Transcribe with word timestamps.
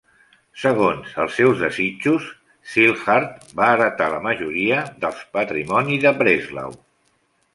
Segons 0.59 1.09
els 1.23 1.35
seus 1.39 1.59
desitjos, 1.65 2.29
Zillhardt 2.71 3.45
va 3.61 3.69
heretar 3.75 4.07
la 4.13 4.23
majoria 4.29 4.81
del 5.05 5.21
patrimoni 5.39 5.99
de 6.07 6.17
Breslau. 6.23 6.75